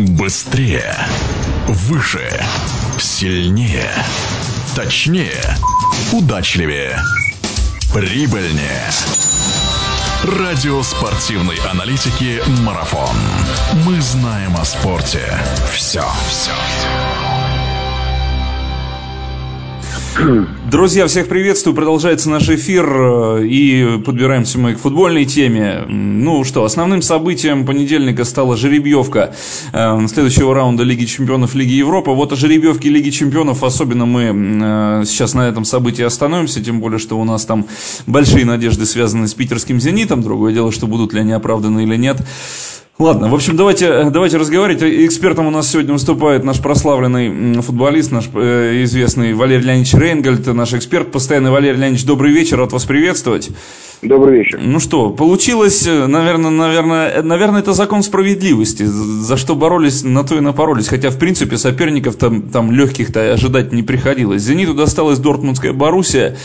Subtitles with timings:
[0.00, 0.96] Быстрее.
[1.66, 2.26] Выше.
[2.98, 3.92] Сильнее.
[4.74, 5.42] Точнее.
[6.10, 6.98] Удачливее.
[7.92, 8.90] Прибыльнее.
[10.24, 13.16] Радио спортивной аналитики «Марафон».
[13.84, 15.22] Мы знаем о спорте.
[15.74, 16.04] Все.
[16.30, 16.52] Все.
[20.70, 21.74] Друзья, всех приветствую.
[21.74, 25.84] Продолжается наш эфир э, и подбираемся мы к футбольной теме.
[25.88, 29.34] Ну что, основным событием понедельника стала жеребьевка
[29.72, 32.10] э, следующего раунда Лиги Чемпионов Лиги Европы.
[32.10, 36.98] Вот о жеребьевке Лиги Чемпионов особенно мы э, сейчас на этом событии остановимся, тем более,
[36.98, 37.66] что у нас там
[38.06, 40.22] большие надежды связаны с питерским «Зенитом».
[40.22, 42.18] Другое дело, что будут ли они оправданы или нет.
[43.00, 44.82] Ладно, в общем, давайте, давайте разговаривать.
[44.82, 50.74] Экспертом у нас сегодня выступает наш прославленный футболист, наш э, известный Валерий Леонидович Рейнгольд, наш
[50.74, 51.50] эксперт постоянный.
[51.50, 53.48] Валерий Леонидович, добрый вечер, рад вас приветствовать.
[54.02, 54.58] Добрый вечер.
[54.62, 58.84] Ну что, получилось, наверное, наверное, наверное, это закон справедливости.
[58.84, 60.88] За что боролись, на то и напоролись.
[60.88, 64.40] Хотя, в принципе, соперников там, там легких-то ожидать не приходилось.
[64.40, 66.36] Зениту досталась Дортмундская Боруссия.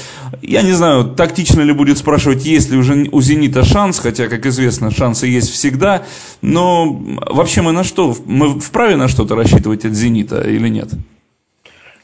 [0.41, 4.45] Я не знаю, тактично ли будет спрашивать, есть ли уже у Зенита шанс, хотя, как
[4.45, 6.03] известно, шансы есть всегда.
[6.41, 8.13] Но вообще мы на что?
[8.25, 10.89] Мы вправе на что-то рассчитывать от Зенита или нет?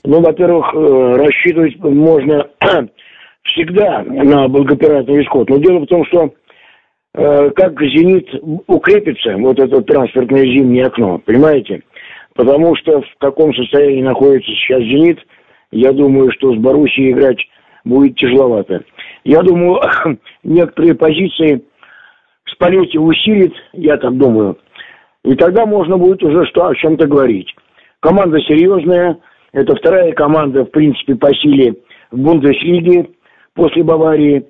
[0.05, 2.47] Ну, во-первых, э, рассчитывать можно
[3.53, 5.49] всегда на благоприятный исход.
[5.49, 6.33] Но дело в том, что
[7.13, 8.27] э, как «Зенит»
[8.67, 11.83] укрепится, вот это трансферное зимнее окно, понимаете?
[12.35, 15.19] Потому что в каком состоянии находится сейчас «Зенит»,
[15.71, 17.39] я думаю, что с Боруссией играть
[17.85, 18.83] будет тяжеловато.
[19.23, 19.79] Я думаю,
[20.43, 21.63] некоторые позиции
[22.61, 24.57] Спалетти усилит, я так думаю.
[25.23, 27.53] И тогда можно будет уже что о чем-то говорить.
[27.99, 29.17] Команда серьезная,
[29.53, 31.75] это вторая команда, в принципе, по силе
[32.11, 33.09] в Бундеслиге
[33.53, 34.45] после Баварии.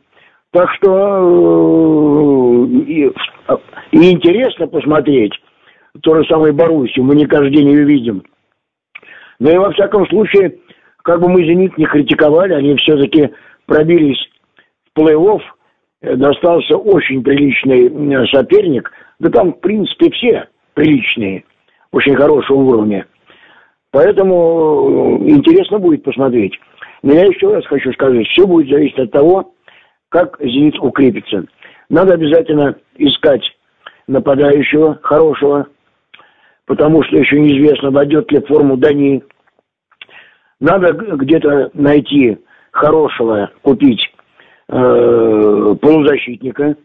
[0.51, 0.89] Так что
[1.23, 3.11] э, и,
[3.91, 5.33] и интересно посмотреть
[6.01, 7.05] то же самое Боруссию.
[7.05, 8.23] Мы не каждый день ее видим.
[9.39, 10.59] Но и во всяком случае,
[11.03, 13.31] как бы мы «Зенит» не критиковали, они все-таки
[13.65, 14.19] пробились
[14.93, 15.41] в плей-офф.
[16.01, 18.91] Достался очень приличный соперник.
[19.19, 21.43] Да там, в принципе, все приличные,
[21.91, 23.05] очень хорошего уровня.
[23.91, 26.57] Поэтому э, интересно будет посмотреть.
[27.03, 29.53] Но я еще раз хочу сказать, все будет зависеть от того,
[30.09, 31.45] как «Зенит» укрепится.
[31.89, 33.43] Надо обязательно искать
[34.07, 35.67] нападающего хорошего,
[36.65, 39.23] потому что еще неизвестно, войдет ли в форму Дани.
[40.59, 42.37] Надо где-то найти
[42.71, 44.01] хорошего, купить
[44.69, 46.75] э, полузащитника,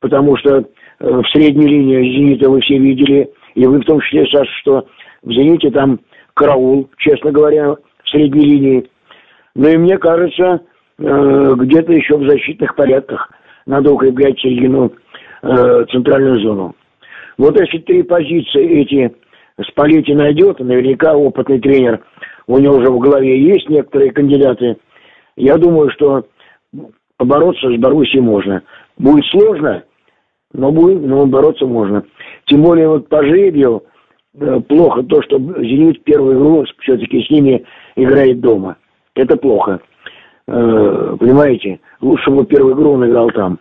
[0.00, 0.64] потому что э,
[1.00, 4.86] в средней линии «Зенита» вы все видели, и вы в том числе, Саша, что
[5.22, 6.00] в «Зените» там
[6.34, 8.90] караул, честно говоря, в средней линии.
[9.54, 10.62] Но и мне кажется,
[10.98, 13.30] э, где-то еще в защитных порядках
[13.66, 14.92] надо укреплять середину
[15.42, 16.74] э, центральную зону.
[17.38, 19.14] Вот если три позиции эти
[19.68, 22.00] Спалетти найдет, наверняка опытный тренер,
[22.48, 24.76] у него уже в голове есть некоторые кандидаты,
[25.36, 26.26] я думаю, что
[27.16, 28.62] побороться с Боруссией можно.
[28.98, 29.84] Будет сложно,
[30.52, 32.04] но, будет, но бороться можно.
[32.46, 33.84] Тем более вот по жребию
[34.38, 37.64] э, плохо то, что «Зенит» первую игру все-таки с ними
[37.96, 38.76] играет дома.
[39.14, 39.80] Это плохо.
[40.46, 41.80] Э, понимаете?
[42.00, 43.58] Лучше бы первую игру он играл там.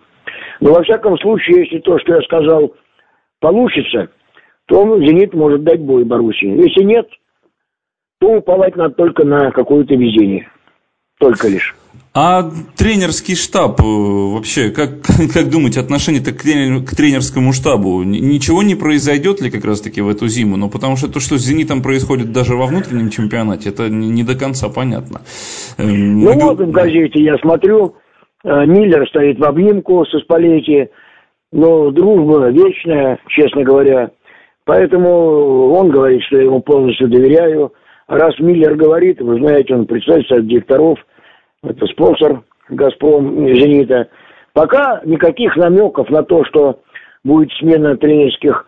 [0.60, 2.74] Но во всяком случае, если то, что я сказал,
[3.40, 4.10] получится,
[4.68, 6.48] то «Зенит» может дать бой Боруссии.
[6.48, 7.08] Если нет,
[8.20, 10.50] то уповать надо только на какое-то везение.
[11.24, 11.74] Только лишь.
[12.14, 12.44] А
[12.76, 14.90] тренерский штаб э, вообще, как,
[15.34, 18.04] как думаете, отношение-то к, тренер, к тренерскому штабу?
[18.04, 20.58] Ничего не произойдет ли как раз-таки в эту зиму?
[20.58, 24.38] Ну, потому что то, что с «Зенитом» происходит даже во внутреннем чемпионате, это не до
[24.38, 25.22] конца понятно.
[25.78, 27.96] Эм, ну, вот в газете я смотрю,
[28.44, 30.90] э, Миллер стоит в обнимку со Спалетти,
[31.54, 34.12] но дружба вечная, честно говоря.
[34.66, 37.72] Поэтому он говорит, что я ему полностью доверяю.
[38.10, 41.00] Раз Миллер говорит, вы знаете, он представитель директоров–
[41.64, 44.10] это спонсор «Газпром» «Зенита».
[44.54, 46.80] Пока никаких намеков на то, что
[47.24, 48.68] будет смена тренерских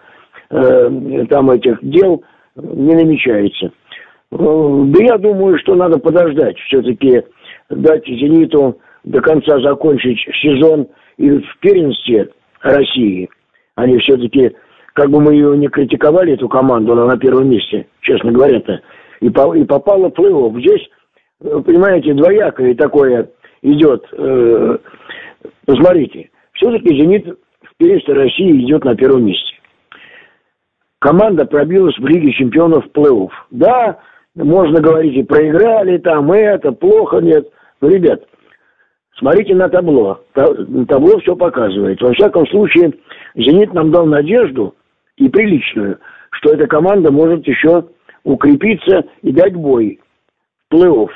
[0.50, 2.24] э, там этих дел,
[2.56, 3.68] не намечается.
[3.68, 3.72] Э,
[4.32, 7.24] да я думаю, что надо подождать, все-таки
[7.70, 10.88] дать «Зениту» до конца закончить сезон
[11.18, 12.30] и в первенстве
[12.62, 13.30] России.
[13.76, 14.56] Они все-таки,
[14.94, 18.82] как бы мы ее не критиковали, эту команду, она на первом месте, честно говоря-то,
[19.20, 20.59] и, по, и попала в.
[20.59, 20.90] Здесь
[21.40, 23.29] понимаете, двоякое такое
[23.61, 24.05] идет.
[24.14, 24.78] Э,
[25.66, 29.53] посмотрите, все-таки «Зенит» в первенстве России идет на первом месте.
[30.99, 33.29] Команда пробилась в Лиге чемпионов плей-офф.
[33.52, 33.99] Да,
[34.35, 37.47] можно говорить, и проиграли там, это, плохо, нет.
[37.81, 38.23] Но, ребят,
[39.17, 40.22] смотрите на табло.
[40.34, 42.02] Табло все показывает.
[42.02, 42.93] Во всяком случае,
[43.35, 44.76] «Зенит» нам дал надежду,
[45.17, 45.99] и приличную,
[46.31, 47.85] что эта команда может еще
[48.23, 49.99] укрепиться и дать бой
[50.70, 51.09] в плей-офф.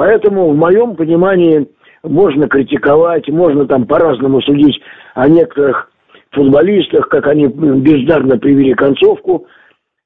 [0.00, 1.68] Поэтому в моем понимании
[2.02, 4.80] можно критиковать, можно там по-разному судить
[5.14, 5.92] о некоторых
[6.30, 9.46] футболистах, как они бездарно привели концовку.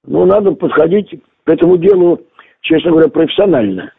[0.04, 1.14] Но надо подходить
[1.44, 2.22] к этому делу,
[2.62, 3.92] честно говоря, профессионально.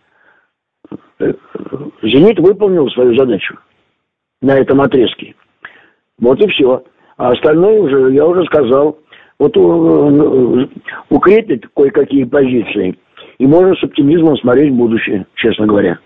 [2.02, 3.58] «Зенит» выполнил свою задачу
[4.42, 5.34] на этом отрезке.
[6.20, 6.84] Вот и все.
[7.16, 9.00] А остальное уже, я уже сказал,
[9.40, 9.56] вот
[11.10, 12.98] укрепит кое-какие позиции,
[13.38, 16.00] и можно с оптимизмом смотреть в будущее, честно говоря.